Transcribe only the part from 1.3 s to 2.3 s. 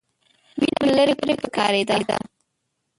ښکارېده.